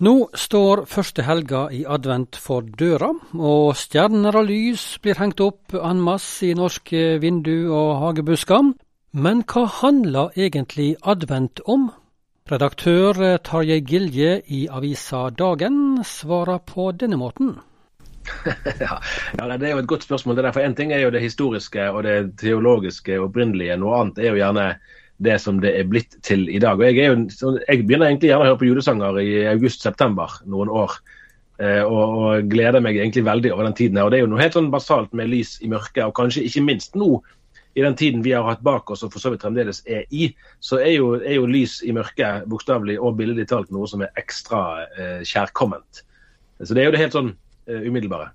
Nå 0.00 0.30
står 0.32 0.86
første 0.88 1.26
helga 1.26 1.66
i 1.76 1.82
advent 1.84 2.38
for 2.40 2.64
døra, 2.64 3.10
og 3.36 3.74
stjerner 3.76 4.38
og 4.40 4.46
lys 4.48 4.84
blir 5.04 5.18
hengt 5.20 5.42
opp 5.44 5.74
en 5.76 6.00
masse 6.00 6.46
i 6.48 6.54
norske 6.56 7.18
vindu 7.20 7.68
og 7.68 7.98
hagebusker. 8.06 8.70
Men 9.12 9.42
hva 9.44 9.66
handler 9.82 10.32
egentlig 10.40 10.94
advent 11.04 11.60
om? 11.68 11.90
Redaktør 12.48 13.36
Tarjei 13.44 13.82
Gilje 13.84 14.38
i 14.48 14.62
avisa 14.72 15.26
Dagen 15.36 16.00
svarer 16.08 16.64
på 16.64 16.88
denne 16.96 17.20
måten. 17.20 17.58
ja, 18.80 18.96
Det 19.36 19.68
er 19.68 19.74
jo 19.74 19.82
et 19.84 19.90
godt 19.92 20.08
spørsmål. 20.08 20.36
det 20.36 20.44
der, 20.44 20.52
for 20.56 20.64
Én 20.64 20.74
ting 20.74 20.92
er 20.92 21.04
jo 21.04 21.10
det 21.10 21.20
historiske 21.20 21.90
og 21.90 22.02
det 22.08 22.38
teologiske 22.40 23.20
opprinnelige. 23.20 23.76
Noe 23.76 24.00
annet 24.00 24.18
er 24.18 24.32
jo 24.32 24.40
gjerne 24.40 24.66
det 25.20 25.36
som 25.42 25.60
det 25.60 25.72
er 25.76 25.88
blitt 25.88 26.16
til 26.26 26.46
i 26.48 26.58
dag. 26.62 26.80
Og 26.80 26.86
Jeg, 26.86 26.96
jo, 26.96 27.56
jeg 27.68 27.86
begynner 27.86 28.08
egentlig 28.08 28.30
gjerne 28.30 28.46
å 28.46 28.50
høre 28.50 28.60
på 28.60 28.68
julesanger 28.70 29.20
i 29.22 29.32
august-september 29.52 30.40
noen 30.48 30.72
år. 30.72 30.96
Eh, 31.60 31.82
og, 31.84 32.14
og, 32.16 32.48
gleder 32.48 32.80
meg 32.80 32.96
egentlig 32.96 33.26
veldig 33.26 33.52
over 33.52 33.68
den 33.68 33.76
tiden. 33.76 33.98
her. 34.00 34.08
Og 34.08 34.14
Det 34.14 34.20
er 34.20 34.24
jo 34.24 34.30
noe 34.32 34.40
helt 34.40 34.56
sånn 34.56 34.72
basalt 34.72 35.12
med 35.12 35.28
lys 35.28 35.58
i 35.60 35.68
mørket, 35.68 36.06
og 36.06 36.16
kanskje 36.16 36.46
ikke 36.48 36.64
minst 36.64 36.96
nå 36.96 37.18
i 37.78 37.84
den 37.84 37.94
tiden 37.94 38.24
vi 38.24 38.32
har 38.34 38.46
hatt 38.48 38.64
bak 38.66 38.90
oss 38.90 39.04
og 39.06 39.12
for 39.12 39.22
så 39.22 39.30
vidt 39.30 39.44
fremdeles 39.44 39.82
er 39.86 40.08
i, 40.10 40.32
så 40.58 40.80
er 40.82 40.96
jo, 40.96 41.12
er 41.20 41.36
jo 41.36 41.46
lys 41.46 41.78
i 41.86 41.92
mørket 41.94 42.48
bokstavelig 42.50 42.96
og 42.98 43.14
billedlig 43.20 43.46
talt 43.52 43.70
noe 43.70 43.86
som 43.90 44.02
er 44.02 44.10
ekstra 44.18 44.62
eh, 44.88 45.20
kjærkomment. 45.22 46.02
Så 46.64 46.74
det 46.74 46.82
er 46.82 46.90
jo 46.90 46.96
det 46.96 47.02
helt 47.04 47.16
sånn 47.16 47.30
eh, 47.70 47.86
umiddelbare. 47.86 48.32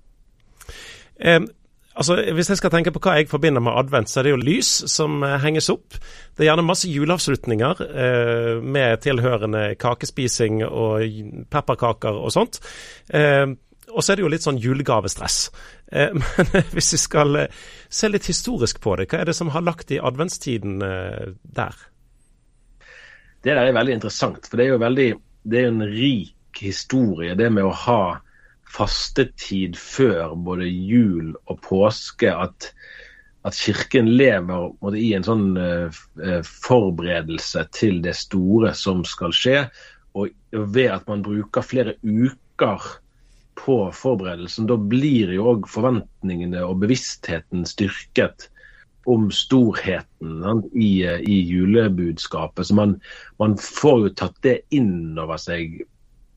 Um, 1.20 1.50
Altså, 1.96 2.16
Hvis 2.36 2.50
jeg 2.52 2.58
skal 2.60 2.72
tenke 2.74 2.92
på 2.92 3.00
hva 3.00 3.14
jeg 3.16 3.30
forbinder 3.30 3.62
med 3.64 3.72
advent, 3.72 4.10
så 4.12 4.20
er 4.20 4.26
det 4.26 4.32
jo 4.34 4.40
lys 4.42 4.72
som 4.92 5.22
eh, 5.24 5.38
henges 5.40 5.70
opp. 5.72 5.96
Det 6.36 6.44
er 6.44 6.50
gjerne 6.50 6.66
masse 6.68 6.90
juleavslutninger 6.92 7.80
eh, 7.86 8.50
med 8.60 9.00
tilhørende 9.00 9.62
kakespising 9.80 10.60
og 10.66 11.06
pepperkaker 11.52 12.18
og 12.20 12.34
sånt. 12.34 12.60
Eh, 13.08 13.48
og 13.94 14.04
så 14.04 14.12
er 14.12 14.18
det 14.18 14.26
jo 14.26 14.30
litt 14.34 14.44
sånn 14.44 14.60
julegavestress. 14.60 15.38
Eh, 15.88 16.12
men 16.36 16.70
hvis 16.76 16.92
vi 16.98 17.00
skal 17.00 17.40
eh, 17.46 17.64
se 17.88 18.12
litt 18.12 18.28
historisk 18.28 18.82
på 18.84 18.98
det, 19.00 19.08
hva 19.08 19.22
er 19.22 19.30
det 19.30 19.38
som 19.38 19.54
har 19.56 19.64
lagt 19.64 19.94
i 19.94 20.02
adventstiden 20.02 20.82
eh, 20.84 21.32
der? 21.56 21.80
Det 23.40 23.54
der 23.54 23.70
er 23.70 23.76
veldig 23.76 23.96
interessant, 24.00 24.44
for 24.50 24.58
det 24.58 24.66
er 24.66 24.74
jo 24.74 24.84
veldig, 24.84 25.10
det 25.48 25.62
er 25.62 25.72
en 25.72 25.84
rik 25.88 26.60
historie, 26.60 27.36
det 27.38 27.48
med 27.52 27.64
å 27.68 27.74
ha 27.86 28.00
fastetid 28.72 29.76
før 29.78 30.34
både 30.46 30.68
jul 30.68 31.34
og 31.46 31.60
påske 31.64 32.32
at, 32.32 32.70
at 33.46 33.58
Kirken 33.58 34.10
lever 34.18 34.72
måtte, 34.82 34.98
i 35.00 35.12
en 35.16 35.26
sånn 35.26 35.48
uh, 35.56 36.42
forberedelse 36.66 37.66
til 37.76 38.02
det 38.04 38.16
store 38.18 38.74
som 38.76 39.04
skal 39.06 39.34
skje. 39.36 39.66
Og 40.16 40.32
ved 40.52 40.92
at 40.92 41.06
man 41.10 41.24
bruker 41.24 41.64
flere 41.64 41.96
uker 42.02 42.84
på 43.56 43.78
forberedelsen, 43.94 44.68
da 44.68 44.76
blir 44.76 45.32
jo 45.34 45.48
òg 45.54 45.70
forventningene 45.70 46.60
og 46.66 46.82
bevisstheten 46.84 47.64
styrket 47.68 48.50
om 49.06 49.28
storheten 49.30 50.40
i, 50.74 51.06
i, 51.06 51.36
julebudskapet. 51.46 52.66
Så 52.66 52.74
man, 52.74 52.96
man, 53.38 53.54
får 53.56 54.00
jo 54.02 54.14
tatt 54.18 54.40
det 54.42 54.56
inn 54.74 55.14
over 55.18 55.38
seg 55.40 55.78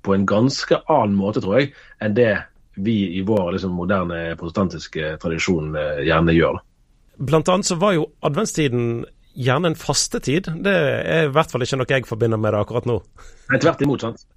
på 0.06 0.16
en 0.16 0.26
ganske 0.30 0.80
annen 0.88 1.18
måte, 1.20 1.44
tror 1.44 1.60
jeg, 1.60 1.74
enn 2.04 2.16
det 2.18 2.32
vi 2.80 3.18
i 3.20 3.22
vår 3.28 3.54
liksom, 3.58 3.76
moderne 3.76 4.22
protestantiske 4.40 5.16
tradisjon 5.22 5.76
eh, 5.76 6.04
gjerne 6.08 6.36
gjør. 6.36 6.60
Blant 7.20 7.52
annet 7.52 7.68
så 7.68 7.76
var 7.80 7.98
jo 7.98 8.08
adventstiden 8.24 9.06
gjerne 9.40 9.74
en 9.74 9.80
fastetid. 9.80 10.48
Det 10.64 10.74
er 10.74 11.28
i 11.28 11.32
hvert 11.36 11.52
fall 11.52 11.66
ikke 11.66 11.80
noe 11.82 11.92
jeg 11.92 12.08
forbinder 12.08 12.40
med 12.40 12.56
det 12.56 12.62
akkurat 12.64 12.88
nå. 12.88 13.00
Nei, 13.52 13.60
tvert 13.60 13.84
imot, 13.84 14.06
sant. 14.08 14.28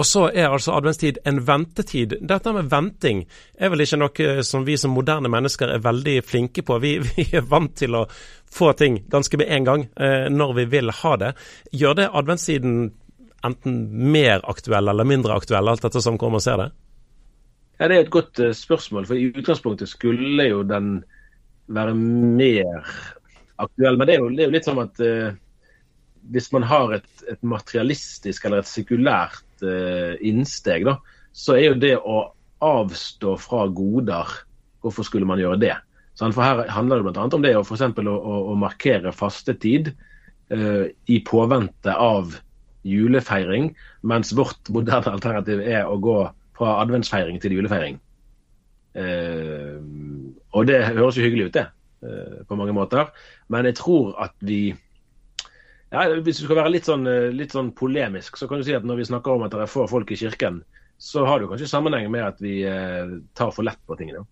Og 0.00 0.06
så 0.08 0.22
er 0.32 0.48
altså 0.48 0.72
adventstid 0.72 1.18
en 1.28 1.42
ventetid. 1.44 2.14
Dette 2.24 2.52
med 2.56 2.70
venting 2.72 3.26
er 3.60 3.72
vel 3.72 3.84
ikke 3.84 3.98
noe 4.00 4.44
som 4.46 4.64
vi 4.64 4.78
som 4.80 4.94
moderne 4.96 5.28
mennesker 5.32 5.74
er 5.74 5.84
veldig 5.84 6.16
flinke 6.24 6.64
på. 6.64 6.78
Vi, 6.80 6.94
vi 7.08 7.26
er 7.36 7.44
vant 7.48 7.74
til 7.76 7.98
å 7.98 8.06
få 8.52 8.72
ting 8.76 9.02
ganske 9.12 9.40
med 9.40 9.52
en 9.52 9.68
gang 9.68 9.86
eh, 9.96 10.30
når 10.32 10.56
vi 10.60 10.66
vil 10.76 10.92
ha 11.02 11.12
det. 11.20 11.32
Gjør 11.76 12.00
det 12.00 12.08
adventstiden 12.08 12.80
enten 13.46 13.76
mer 14.12 14.40
aktuell 14.50 14.88
eller 14.88 15.06
mindre 15.08 15.36
aktuell, 15.36 15.68
alt 15.68 15.84
etter 15.84 16.02
som 16.04 16.18
kommer 16.20 16.40
og 16.40 16.44
ser 16.44 16.60
det? 16.60 16.68
Ja, 17.78 17.88
Det 17.88 17.96
er 17.96 18.04
et 18.04 18.14
godt 18.14 18.38
uh, 18.38 18.52
spørsmål. 18.54 19.06
for 19.06 19.18
I 19.18 19.32
utgangspunktet 19.32 19.90
skulle 19.90 20.48
jo 20.48 20.62
den 20.62 21.02
være 21.66 21.94
mer 21.94 22.84
aktuell. 23.56 23.98
Men 23.98 24.06
det 24.06 24.14
er 24.14 24.20
jo, 24.20 24.28
det 24.30 24.44
er 24.44 24.50
jo 24.50 24.56
litt 24.56 24.68
sånn 24.68 24.82
at 24.82 25.02
uh, 25.02 25.32
hvis 26.30 26.52
man 26.54 26.62
har 26.62 26.94
et, 26.98 27.10
et, 27.26 27.40
materialistisk 27.42 28.44
eller 28.46 28.62
et 28.62 28.70
sekulært 28.70 29.66
uh, 29.66 30.14
innsteg, 30.20 30.86
da, 30.86 30.98
så 31.32 31.56
er 31.58 31.72
jo 31.72 31.80
det 31.82 31.96
å 31.98 32.22
avstå 32.62 33.36
fra 33.42 33.66
goder 33.66 34.40
Hvorfor 34.82 35.06
skulle 35.06 35.26
man 35.26 35.38
gjøre 35.38 35.60
det? 35.62 35.74
Sånn, 36.18 36.32
for 36.34 36.42
Her 36.42 36.64
handler 36.74 36.98
det 36.98 37.12
bl.a. 37.14 37.26
om 37.30 37.42
det 37.44 37.52
å, 37.54 37.60
for 37.62 37.78
å, 37.78 38.14
å, 38.14 38.38
å 38.50 38.54
markere 38.58 39.12
fastetid 39.14 39.92
i 41.06 41.18
påvente 41.22 41.94
av 41.94 42.34
julefeiring, 42.86 43.72
mens 44.02 44.32
vårt 44.36 44.70
moderne 44.74 45.14
alternativ 45.16 45.62
er 45.62 45.86
å 45.86 46.00
gå 46.02 46.18
fra 46.58 46.78
adventsfeiring 46.82 47.38
til 47.42 47.56
julefeiring. 47.56 48.00
Eh, 48.98 49.78
og 50.52 50.66
det 50.68 50.82
høres 50.90 51.18
jo 51.18 51.24
hyggelig 51.24 51.48
ut, 51.48 51.56
det, 51.56 51.66
eh, 52.04 52.40
på 52.48 52.58
mange 52.58 52.74
måter. 52.76 53.12
Men 53.48 53.68
jeg 53.70 53.78
tror 53.80 54.14
at 54.20 54.34
vi 54.40 54.74
ja, 55.92 56.06
Hvis 56.08 56.38
du 56.40 56.46
skal 56.46 56.56
være 56.56 56.72
litt 56.72 56.86
sånn, 56.88 57.04
eh, 57.06 57.28
litt 57.36 57.52
sånn, 57.52 57.74
polemisk, 57.76 58.38
så 58.40 58.48
kan 58.48 58.58
du 58.58 58.64
si 58.64 58.72
at 58.72 58.84
når 58.84 58.96
vi 59.02 59.10
snakker 59.10 59.34
om 59.34 59.42
at 59.44 59.52
det 59.52 59.60
er 59.60 59.68
få 59.68 59.84
folk 59.86 60.10
i 60.10 60.16
kirken, 60.16 60.62
så 60.96 61.26
har 61.26 61.38
det 61.38 61.50
kanskje 61.50 61.68
sammenheng 61.68 62.08
med 62.10 62.24
at 62.24 62.40
vi 62.40 62.62
eh, 62.64 63.18
tar 63.36 63.50
for 63.52 63.66
lett 63.66 63.80
på 63.84 63.98
tingene. 63.98 64.24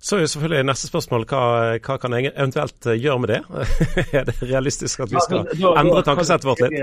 Så 0.00 0.16
er 0.16 0.24
jo 0.24 0.30
selvfølgelig 0.32 0.66
neste 0.68 0.88
spørsmål 0.90 1.26
hva, 1.30 1.42
hva 1.82 1.98
kan 2.00 2.14
jeg 2.16 2.32
eventuelt 2.32 2.88
eh, 2.88 2.98
gjøre 3.00 3.22
med 3.22 3.32
det? 3.32 3.42
er 4.18 4.26
det 4.28 4.36
realistisk 4.42 5.04
at 5.04 5.12
vi 5.12 5.22
skal 5.24 5.46
endre 5.52 6.02
tankesettet 6.06 6.48
vårt 6.48 6.64
litt? 6.64 6.76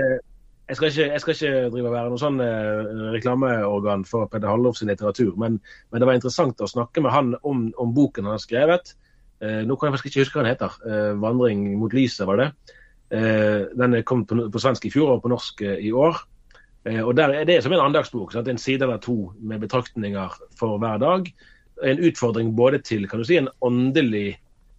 Jeg 0.64 0.78
skal, 0.78 0.88
ikke, 0.88 1.06
jeg 1.12 1.20
skal 1.20 1.34
ikke 1.34 1.70
drive 1.74 1.88
og 1.90 1.92
være 1.92 2.10
noe 2.10 2.20
sånn 2.20 2.38
eh, 2.40 3.08
reklameorgan 3.12 4.04
for 4.08 4.30
Peder 4.32 4.48
Hallorf 4.48 4.78
sin 4.78 4.88
litteratur, 4.88 5.34
men, 5.40 5.58
men, 5.92 6.00
det 6.00 6.08
var 6.08 6.16
interessant 6.16 6.62
å 6.64 6.68
snakke 6.70 7.02
med 7.04 7.12
han 7.12 7.34
om, 7.44 7.66
om 7.80 7.92
boken 7.92 8.24
han 8.24 8.38
har 8.38 8.40
skrevet. 8.40 8.94
Eh, 9.44 9.60
nå 9.68 9.76
kan 9.76 9.90
jeg 9.90 9.98
faktisk 9.98 10.08
ikke 10.08 10.24
huske 10.24 10.38
hva 10.38 10.46
den 10.46 10.54
heter. 10.54 10.78
Eh, 10.88 11.10
'Vandring 11.20 11.66
mot 11.82 11.92
lyset', 11.92 12.24
var 12.30 12.40
det. 12.40 12.48
den 13.14 13.92
kom 14.08 14.24
på, 14.26 14.48
på, 14.50 14.58
svensk 14.58 14.86
i 14.88 14.90
fjor 14.90 15.12
og 15.12 15.20
på 15.22 15.30
norsk 15.30 15.60
i 15.62 15.92
år. 15.92 16.16
og 17.04 17.12
der 17.16 17.30
er 17.30 17.44
Det 17.44 17.62
som 17.62 17.72
en 17.72 17.84
andagsbok. 17.84 18.32
Sant? 18.32 18.48
En 18.48 18.58
side 18.58 18.82
eller 18.82 18.98
to 18.98 19.32
med 19.38 19.60
betraktninger 19.60 20.32
for 20.58 20.78
hver 20.78 20.98
dag 20.98 21.28
en 21.82 21.98
utfordring 21.98 22.54
både 22.56 22.80
til 22.86 23.08
kan 23.08 23.20
du 23.20 23.26
si, 23.26 23.38
en 23.40 23.50
åndelig 23.64 24.36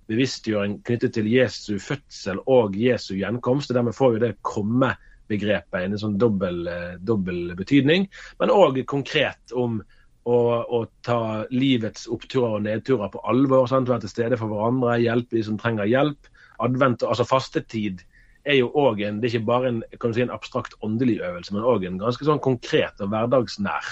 bevisstgjøring 0.09 0.79
knyttet 0.85 1.15
til 1.17 1.27
Jesu 1.31 1.75
fødsel 1.81 2.39
og 2.51 2.77
Jesu 2.77 3.15
gjenkomst. 3.17 3.71
og 3.71 3.79
Dermed 3.79 3.97
får 3.97 4.15
jo 4.15 4.23
det 4.25 4.31
komme-begrepet 4.45 5.81
en 5.81 5.97
sånn 5.99 6.17
dobbel, 6.21 6.67
eh, 6.69 6.95
dobbel 7.01 7.55
betydning. 7.57 8.07
Men 8.39 8.53
òg 8.53 8.83
konkret 8.85 9.55
om 9.55 9.81
å, 10.25 10.37
å, 10.63 10.85
ta 11.05 11.45
livets 11.53 12.07
oppturer 12.09 12.59
og 12.59 12.65
nedturer 12.65 13.11
på 13.13 13.21
alvor. 13.29 13.67
Sant? 13.69 13.89
Være 13.89 14.05
til 14.05 14.13
stede 14.13 14.39
for 14.41 14.51
hverandre, 14.51 14.99
hjelpe 15.01 15.37
de 15.37 15.45
som 15.45 15.57
trenger 15.61 15.89
hjelp. 15.89 16.29
Advent, 16.63 17.03
altså 17.03 17.25
Fastetid 17.27 18.05
er 18.45 18.59
jo 18.59 18.69
også 18.77 19.07
en 19.07 19.19
det 19.19 19.29
er 19.29 19.39
ikke 19.39 19.49
bare 19.49 19.71
en, 19.71 19.79
si, 20.13 20.21
en 20.21 20.33
abstrakt 20.33 20.75
åndelig 20.85 21.17
øvelse, 21.25 21.53
men 21.53 21.65
òg 21.65 21.85
en 21.87 21.97
ganske 21.99 22.27
sånn 22.27 22.41
konkret 22.45 23.01
og 23.01 23.09
hverdagsnær 23.11 23.89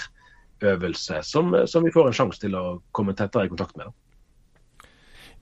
øvelse 0.62 1.20
som, 1.22 1.54
som 1.66 1.84
vi 1.84 1.92
får 1.94 2.10
en 2.10 2.16
sjanse 2.16 2.40
til 2.44 2.54
å 2.58 2.64
komme 2.94 3.16
tettere 3.16 3.48
i 3.48 3.52
kontakt 3.52 3.76
med. 3.80 3.92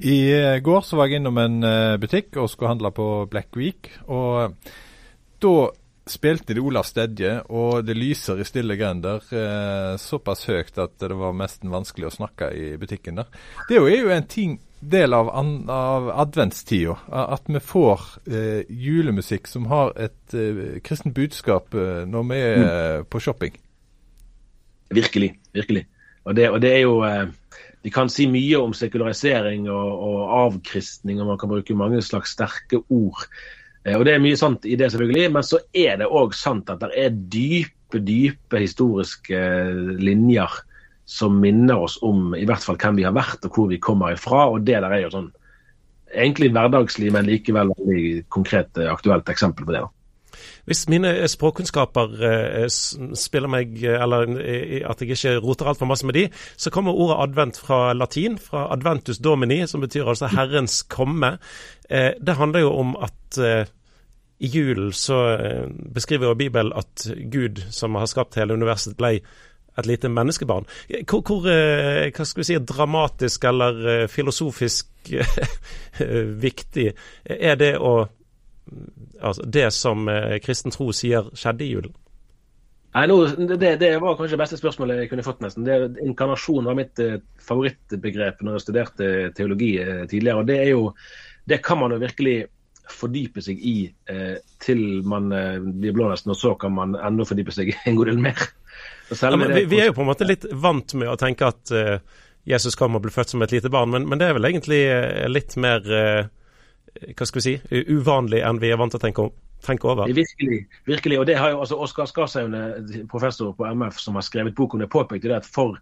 I 0.03 0.17
eh, 0.35 0.59
går 0.65 0.81
så 0.87 0.99
var 0.99 1.11
jeg 1.11 1.21
innom 1.21 1.39
en 1.39 1.63
eh, 1.67 1.99
butikk 2.01 2.41
og 2.41 2.51
skulle 2.51 2.73
handle 2.73 2.91
på 2.95 3.09
Black 3.31 3.55
Week. 3.59 3.93
og 4.11 4.57
Da 5.43 5.55
spilte 6.09 6.55
de 6.55 6.63
Olav 6.63 6.87
Stedje, 6.89 7.37
og 7.55 7.85
det 7.87 7.95
lyser 7.95 8.41
i 8.41 8.47
stille 8.47 8.77
grender 8.79 9.23
eh, 9.31 9.95
såpass 10.01 10.47
høyt 10.51 10.79
at 10.83 10.97
det 10.99 11.15
var 11.19 11.37
nesten 11.39 11.71
vanskelig 11.73 12.09
å 12.09 12.17
snakke 12.17 12.51
i 12.59 12.73
butikken 12.81 13.21
der. 13.21 13.31
Det 13.69 13.79
er 13.79 14.01
jo 14.01 14.11
en 14.11 14.27
ting, 14.27 14.59
del 14.83 15.15
av, 15.15 15.31
an, 15.31 15.53
av 15.71 16.11
adventstida 16.25 16.97
at 17.07 17.47
vi 17.47 17.63
får 17.63 18.07
eh, 18.27 18.63
julemusikk 18.67 19.47
som 19.47 19.69
har 19.71 19.95
et 19.95 20.35
eh, 20.35 20.81
kristent 20.83 21.15
budskap 21.15 21.75
eh, 21.79 22.03
når 22.09 22.27
vi 22.33 22.41
er 22.41 22.63
mm. 22.63 23.07
på 23.13 23.23
shopping. 23.23 23.62
Virkelig. 24.95 25.33
virkelig. 25.53 25.87
Og 26.25 26.37
det, 26.39 26.51
og 26.51 26.61
det 26.63 26.75
er 26.77 26.85
jo 26.85 27.01
De 27.03 27.31
Vi 27.83 27.91
kan 27.91 28.09
si 28.09 28.29
mye 28.31 28.61
om 28.63 28.73
sekularisering 28.73 29.67
og, 29.67 30.03
og 30.07 30.35
avkristning, 30.39 31.21
og 31.21 31.33
man 31.33 31.39
kan 31.39 31.51
bruke 31.51 31.75
mange 31.75 32.03
slags 32.03 32.31
sterke 32.31 32.79
ord. 32.89 33.25
Eh, 33.85 33.97
og 33.99 34.05
Det 34.05 34.15
er 34.15 34.23
mye 34.23 34.39
sant 34.39 34.65
i 34.65 34.77
det, 34.79 34.93
selvfølgelig, 34.93 35.33
men 35.35 35.43
så 35.43 35.59
er 35.75 35.99
det 35.99 36.07
òg 36.07 36.35
sant 36.39 36.71
at 36.71 36.79
det 36.85 36.93
er 36.95 37.11
dype, 37.11 37.99
dype 37.99 38.61
historiske 38.63 39.41
linjer 39.99 40.63
som 41.05 41.41
minner 41.43 41.83
oss 41.83 41.99
om 42.07 42.37
i 42.39 42.47
hvert 42.47 42.63
fall 42.63 42.79
hvem 42.79 43.01
vi 43.01 43.05
har 43.05 43.17
vært 43.17 43.43
og 43.45 43.57
hvor 43.57 43.67
vi 43.69 43.83
kommer 43.83 44.15
ifra. 44.15 44.47
og 44.49 44.63
det 44.63 44.79
der 44.79 44.93
er 44.93 45.03
jo 45.03 45.11
sånn 45.17 45.33
egentlig 46.13 46.53
hverdagslig, 46.53 47.11
men 47.13 47.27
likevel 47.27 47.73
veldig 47.73 48.25
konkret 48.33 48.79
aktuelt 48.79 49.29
eksempel 49.33 49.67
på 49.67 49.75
det. 49.75 49.83
da. 49.83 50.02
Hvis 50.69 50.87
mine 50.93 51.13
språkkunnskaper 51.29 52.17
eh, 52.29 52.67
spiller 52.69 53.51
meg, 53.53 53.77
eller 53.83 54.33
at 54.89 55.03
jeg 55.03 55.17
ikke 55.17 55.37
roter 55.45 55.73
altfor 55.73 55.91
masse 55.91 56.07
med 56.09 56.19
de, 56.19 56.27
så 56.57 56.73
kommer 56.75 56.97
ordet 56.97 57.21
advent 57.27 57.61
fra 57.61 57.93
latin, 57.97 58.39
fra 58.41 58.69
adventus 58.75 59.21
domini, 59.23 59.63
som 59.67 59.85
betyr 59.85 60.09
altså 60.15 60.31
Herrens 60.33 60.83
komme. 60.83 61.37
Eh, 61.91 62.13
det 62.21 62.39
handler 62.39 62.67
jo 62.67 62.75
om 62.81 62.97
at 63.03 63.39
eh, 63.39 63.71
i 64.43 64.47
julen 64.47 64.93
så 64.93 65.23
eh, 65.37 65.67
beskriver 65.95 66.27
jo 66.27 66.35
Bibelen 66.35 66.73
at 66.75 67.07
Gud, 67.31 67.63
som 67.71 67.95
har 67.95 68.11
skapt 68.11 68.39
hele 68.41 68.55
universet, 68.59 68.97
ble 68.99 69.21
et 69.79 69.87
lite 69.87 70.09
menneskebarn. 70.13 70.67
Hvor, 71.09 71.23
hvor 71.27 71.47
eh, 71.49 72.11
hva 72.13 72.27
skal 72.27 72.43
vi 72.43 72.49
si, 72.51 72.57
dramatisk 72.59 73.47
eller 73.49 73.79
eh, 73.93 74.09
filosofisk 74.11 74.89
viktig 76.47 76.89
er 77.25 77.57
det 77.59 77.73
å 77.79 77.95
altså 79.21 79.45
Det 79.47 79.67
som 79.75 80.07
kristen 80.45 80.75
tro 80.75 80.93
sier 80.95 81.29
skjedde 81.35 81.65
i 81.65 81.73
julen? 81.73 81.97
Nei, 82.93 83.07
no, 83.09 83.23
det, 83.25 83.77
det, 83.81 83.93
var 84.03 84.17
kanskje 84.19 84.37
det 84.37 84.43
beste 84.43 84.59
spørsmålet 84.61 84.99
jeg 85.01 85.11
kunne 85.13 85.25
fått. 85.25 85.41
nesten. 85.41 85.65
Det, 85.65 85.77
inkarnasjon 86.05 86.67
var 86.69 86.77
mitt 86.77 87.01
eh, 87.01 87.21
favorittbegrep 87.41 88.43
når 88.45 88.59
jeg 88.59 88.65
studerte 88.67 89.13
teologi 89.37 89.77
eh, 89.81 90.03
tidligere. 90.11 90.43
og 90.43 90.51
Det 90.51 90.59
er 90.61 90.73
jo, 90.75 90.91
det 91.49 91.63
kan 91.65 91.81
man 91.81 91.95
jo 91.97 92.03
virkelig 92.03 92.37
fordype 92.93 93.41
seg 93.41 93.63
i 93.65 93.77
eh, 94.13 94.35
til 94.61 94.83
man 95.09 95.33
eh, 95.33 95.57
blir 95.63 95.97
blå 95.97 96.11
nesten, 96.11 96.35
og 96.35 96.41
så 96.41 96.53
kan 96.61 96.75
man 96.77 96.99
enda 96.99 97.25
fordype 97.25 97.55
seg 97.55 97.73
en 97.89 97.97
god 97.97 98.13
del 98.13 98.21
mer. 98.21 98.45
Ja, 99.13 99.33
vi, 99.41 99.65
vi, 99.69 99.81
er 99.81 99.89
jo 99.89 99.97
på 99.97 100.05
en 100.05 100.13
måte 100.13 100.29
litt 100.29 100.45
vant 100.53 100.93
med 100.97 101.09
å 101.09 101.17
tenke 101.21 101.49
at 101.49 101.73
eh, 101.73 101.97
Jesus 102.49 102.77
kom 102.77 102.99
og 102.99 103.07
ble 103.07 103.15
født 103.15 103.33
som 103.33 103.45
et 103.45 103.57
lite 103.57 103.73
barn, 103.73 103.95
men, 103.95 104.05
men 104.11 104.21
det 104.21 104.29
er 104.29 104.37
vel 104.37 104.51
egentlig 104.51 104.83
litt 105.31 105.57
mer 105.63 105.85
hva 107.01 107.27
skal 107.27 107.41
vi 107.41 107.45
si, 107.45 107.83
uvanlig 107.89 108.43
enn 108.45 108.61
vi 108.63 108.73
er 108.73 108.81
vant 108.81 108.93
til 108.93 109.01
å 109.01 109.03
tenke, 109.03 109.29
tenke 109.65 109.89
over. 109.89 110.11
Virkelig. 110.13 110.59
virkelig, 110.89 111.19
og 111.23 111.27
det 111.31 111.39
har 111.41 111.55
jo 111.55 111.63
altså 111.65 111.79
Oskar 111.81 112.11
Skarsaune, 112.11 112.63
professor 113.11 113.55
på 113.57 113.67
MF, 113.67 114.01
som 114.01 114.19
har 114.19 114.27
skrevet 114.27 114.57
bok 114.59 114.77
om 114.77 114.85
det, 114.85 114.91
påpekte 114.93 115.33
det 115.33 115.41
at 115.41 115.49
for 115.49 115.79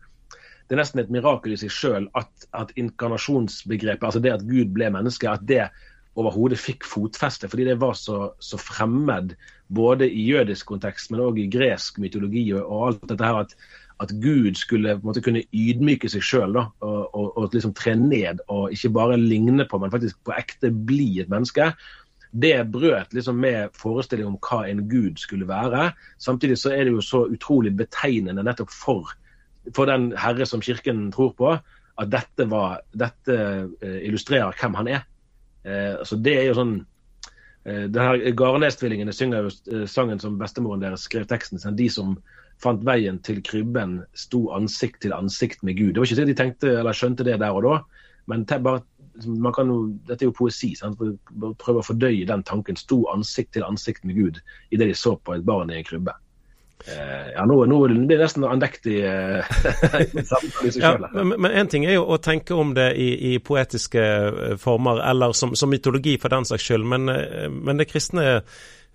det 0.71 0.77
er 0.77 0.85
nesten 0.85 1.01
et 1.03 1.09
mirakel 1.11 1.57
i 1.57 1.57
seg 1.59 1.73
sjøl 1.75 2.05
at, 2.15 2.31
at 2.55 2.69
inkarnasjonsbegrepet, 2.79 4.05
altså 4.07 4.21
det 4.23 4.37
at 4.37 4.45
Gud 4.47 4.71
ble 4.77 4.87
menneske, 4.95 5.27
at 5.27 5.43
det 5.49 5.65
overhodet 6.21 6.61
fikk 6.61 6.87
fotfeste. 6.89 7.49
Fordi 7.51 7.67
det 7.69 7.79
var 7.81 7.97
så, 7.99 8.31
så, 8.43 8.59
fremmed 8.61 9.35
både 9.69 10.09
i 10.11 10.27
jødisk 10.31 10.73
kontekst, 10.73 11.11
men 11.11 11.23
òg 11.25 11.39
i 11.41 11.49
gresk 11.51 12.01
mytologi 12.03 12.49
og, 12.59 12.75
alt 12.89 13.07
dette 13.11 13.27
her 13.27 13.41
at, 13.45 13.55
at 14.03 14.13
Gud 14.23 14.59
skulle 14.59 14.99
måte, 15.05 15.23
kunne 15.25 15.45
ydmyke 15.53 16.11
seg 16.11 16.25
sjøl 16.27 16.59
og, 16.59 16.77
og, 16.83 17.27
og, 17.37 17.49
liksom 17.55 17.75
tre 17.79 17.95
ned 17.99 18.43
og 18.49 18.75
ikke 18.75 18.93
bare 18.97 19.21
ligne 19.21 19.67
på, 19.69 19.81
men 19.81 19.93
faktisk 19.93 20.21
på 20.27 20.37
ekte 20.37 20.73
bli 20.73 21.13
et 21.23 21.33
menneske. 21.33 21.73
Det 22.31 22.55
brøt 22.71 23.15
liksom 23.15 23.41
med 23.43 23.75
forestillingen 23.79 24.37
om 24.37 24.43
hva 24.43 24.63
en 24.71 24.85
gud 24.91 25.19
skulle 25.19 25.49
være. 25.49 25.91
Samtidig 26.19 26.61
så 26.63 26.75
er 26.75 26.87
det 26.87 26.95
jo 26.95 27.03
så 27.03 27.25
utrolig 27.27 27.75
betegnende 27.77 28.45
nettopp 28.47 28.71
for, 28.75 29.11
for 29.75 29.91
den 29.91 30.13
herre 30.19 30.47
som 30.47 30.63
kirken 30.63 31.09
tror 31.15 31.35
på, 31.39 31.55
at 32.01 32.11
dette, 32.11 32.47
var, 32.51 32.81
dette 32.97 33.37
eh, 33.83 33.99
illustrerer 34.09 34.57
hvem 34.57 34.79
han 34.79 34.89
er. 34.89 35.07
Eh, 35.65 35.95
altså 35.99 36.17
det 36.17 36.37
er 36.39 36.47
jo 36.49 36.57
sånn 36.57 36.77
eh, 37.69 37.87
det 37.93 38.05
her 38.05 38.23
Garnes-tvillingene 38.39 39.13
synger 39.13 39.45
jo 39.47 39.51
eh, 39.73 39.87
sangen 39.91 40.23
som 40.23 40.39
bestemoren 40.41 40.85
deres 40.85 41.05
skrev 41.09 41.27
teksten 41.31 41.61
til. 41.61 41.77
De 41.79 41.89
som 41.93 42.15
fant 42.61 42.83
veien 42.85 43.19
til 43.25 43.41
krybben, 43.45 44.01
sto 44.13 44.47
ansikt 44.57 45.01
til 45.05 45.17
ansikt 45.17 45.65
med 45.67 45.79
Gud. 45.79 45.95
Det 45.95 46.03
var 46.03 46.11
ikke 46.11 46.21
det 46.21 46.31
de 46.31 46.39
tenkte 46.39 46.73
eller 46.81 46.97
skjønte 46.97 47.27
det 47.27 47.39
der 47.41 47.57
og 47.57 47.65
da, 47.65 47.77
men 48.29 48.45
bare, 48.45 48.83
jo, 49.25 49.79
dette 50.07 50.23
er 50.23 50.29
jo 50.29 50.37
poesi. 50.37 50.75
Sant? 50.79 51.01
Prøve 51.01 51.81
å 51.81 51.87
fordøye 51.87 52.29
den 52.29 52.45
tanken. 52.47 52.79
Sto 52.79 53.03
ansikt 53.13 53.55
til 53.57 53.65
ansikt 53.67 54.05
med 54.05 54.21
Gud 54.21 54.43
idet 54.71 54.91
de 54.93 54.97
så 54.97 55.17
på 55.17 55.35
et 55.35 55.47
barn 55.49 55.73
i 55.73 55.81
en 55.81 55.89
krybbe. 55.89 56.15
Eh, 56.87 57.33
ja, 57.35 57.45
nå, 57.45 57.59
nå 57.69 57.79
blir 57.85 58.07
det 58.09 58.23
nesten 58.23 58.45
andektig 58.49 59.03
eh, 59.05 59.45
ja, 60.81 60.93
Men 61.13 61.51
én 61.53 61.69
ting 61.69 61.85
er 61.85 61.99
jo 61.99 62.07
å 62.09 62.17
tenke 62.25 62.57
om 62.57 62.73
det 62.77 62.95
i, 62.97 63.11
i 63.31 63.39
poetiske 63.45 64.01
eh, 64.01 64.55
former, 64.61 65.03
eller 65.11 65.37
som, 65.37 65.53
som, 65.59 65.69
mytologi 65.71 66.17
for 66.23 66.33
den 66.33 66.49
saks 66.49 66.65
skyld, 66.65 66.87
men, 66.89 67.13
men 67.53 67.83
det 67.83 67.91
kristne 67.91 68.25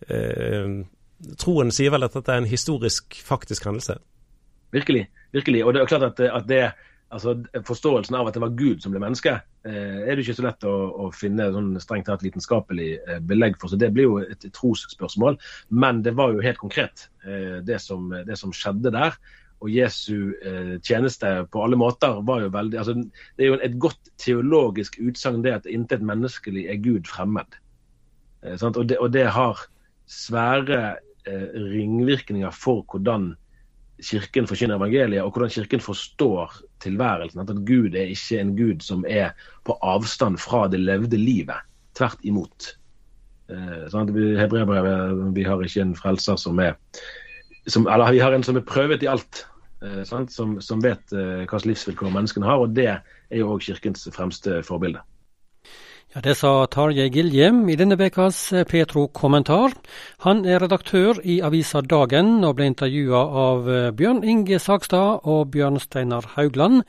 eh, 0.10 0.74
troen 1.42 1.72
sier 1.74 1.94
vel 1.94 2.08
at 2.08 2.18
dette 2.18 2.34
er 2.34 2.42
en 2.42 2.50
historisk, 2.50 3.20
faktisk 3.28 3.70
hendelse? 3.70 4.00
Virkelig. 4.74 5.06
virkelig. 5.38 5.62
Og 5.64 5.76
det 5.76 5.84
er 5.84 5.94
klart 5.94 6.10
at, 6.10 6.26
at 6.26 6.50
det 6.50 6.64
altså 7.13 7.36
Forståelsen 7.66 8.18
av 8.18 8.28
at 8.30 8.36
det 8.36 8.44
var 8.44 8.56
Gud 8.57 8.81
som 8.84 8.94
ble 8.94 9.02
menneske, 9.04 9.38
eh, 9.68 10.02
er 10.04 10.16
det 10.16 10.25
ikke 10.25 10.38
så 10.40 10.48
lett 10.48 10.68
å, 10.68 10.74
å 11.06 11.07
finne 11.16 11.48
sånn 11.54 11.72
strengt 11.81 12.10
tatt 12.10 12.25
vitenskapelig 12.25 12.90
eh, 12.98 13.22
belegg 13.22 13.57
for. 13.62 13.72
Så 13.72 13.80
Det 13.80 13.92
blir 13.94 14.10
jo 14.10 14.19
et 14.24 14.48
trosspørsmål. 14.56 15.40
Men 15.69 16.02
det 16.06 16.16
var 16.18 16.34
jo 16.34 16.44
helt 16.46 16.62
konkret, 16.62 17.07
eh, 17.25 17.62
det, 17.66 17.80
som, 17.84 18.10
det, 18.10 18.40
som, 18.42 18.54
skjedde 18.56 18.94
der. 18.96 19.18
Og 19.63 19.72
Jesu 19.72 20.36
tjeneste 20.84 21.30
på 21.50 21.62
alle 21.63 21.78
måter 21.80 22.18
var 22.28 22.42
jo 22.44 22.50
veldig 22.54 22.75
altså 22.78 22.94
Det 23.00 23.46
er 23.46 23.48
jo 23.48 23.60
et 23.63 23.78
godt 23.81 24.10
teologisk 24.19 24.98
utsagn 25.00 25.46
det 25.46 25.54
at 25.56 25.69
intet 25.72 26.04
menneskelig 26.06 26.66
er 26.69 26.81
Gud 26.84 27.07
fremmed. 27.07 27.56
Og 28.44 28.81
det, 28.84 29.00
og, 29.00 29.07
det, 29.16 29.24
har 29.31 29.63
svære 30.12 30.98
ringvirkninger 31.25 32.52
for 32.54 32.84
hvordan 32.92 33.31
Kirken 34.03 34.47
forkynner 34.47 34.75
evangeliet, 34.75 35.24
og 35.24 35.31
hvordan 35.31 35.50
Kirken 35.50 35.80
forstår 35.80 36.53
tilværelsen. 36.83 37.39
At 37.39 37.53
Gud 37.68 37.95
er 37.95 38.12
ikke 38.12 38.39
en 38.42 38.56
Gud 38.57 38.83
som 38.83 39.06
er 39.07 39.31
på 39.65 39.77
avstand 39.81 40.38
fra 40.38 40.68
det 40.68 40.80
levde 40.80 41.18
livet. 41.18 41.63
Tvert 41.95 42.19
imot. 42.24 42.75
Eh, 43.50 44.39
Hebreabrevet 44.39 45.36
vi 45.36 45.44
har 45.44 45.62
ikke 45.62 45.81
en 45.81 45.95
frelser 45.95 46.36
som 46.36 46.59
er 46.59 46.74
som, 47.68 47.88
Eller 47.88 48.12
vi 48.12 48.19
har 48.19 48.33
en 48.33 48.44
som 48.44 48.57
er 48.57 48.65
prøvet 48.65 49.03
i 49.03 49.09
alt. 49.09 49.45
Eh, 49.81 50.03
som, 50.03 50.59
som, 50.62 50.83
vet 50.83 51.01
hva 51.12 51.47
slags 51.47 51.65
livsvilkår 51.65 52.12
menneskene 52.12 52.45
har. 52.45 52.59
og 52.59 52.75
Det 52.75 52.89
er 52.89 53.38
jo 53.39 53.56
òg 53.56 53.63
Kirkens 53.63 54.07
fremste 54.13 54.62
forbilde. 54.63 55.01
Ja, 56.16 56.22
Det 56.22 56.38
sa 56.40 56.66
Tarjei 56.72 57.10
Giljem 57.12 57.58
i 57.68 57.76
denne 57.76 57.98
ukas 58.00 58.54
eh, 58.54 58.64
Petro-kommentar. 58.64 59.74
Han 60.24 60.46
er 60.48 60.62
redaktør 60.64 61.20
i 61.20 61.42
avisa 61.44 61.82
Dagen 61.84 62.40
og 62.48 62.56
ble 62.56 62.70
intervjua 62.72 63.24
av 63.42 63.68
eh, 63.68 63.90
Bjørn 63.92 64.24
Inge 64.24 64.56
Sagstad 64.64 65.28
og 65.28 65.52
Bjørn 65.52 65.76
Steinar 65.76 66.24
Haugland 66.38 66.86